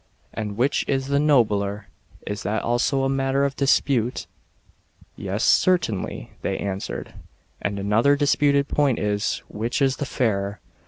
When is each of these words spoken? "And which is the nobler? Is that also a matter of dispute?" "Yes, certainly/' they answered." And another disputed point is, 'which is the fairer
"And 0.33 0.57
which 0.57 0.83
is 0.87 1.09
the 1.09 1.19
nobler? 1.19 1.85
Is 2.25 2.41
that 2.41 2.63
also 2.63 3.03
a 3.03 3.07
matter 3.07 3.45
of 3.45 3.55
dispute?" 3.55 4.25
"Yes, 5.15 5.43
certainly/' 5.45 6.29
they 6.41 6.57
answered." 6.57 7.13
And 7.61 7.77
another 7.77 8.15
disputed 8.15 8.67
point 8.67 8.97
is, 8.97 9.43
'which 9.47 9.79
is 9.79 9.97
the 9.97 10.07
fairer 10.07 10.59